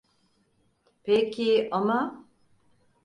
[1.03, 2.25] Peki ama…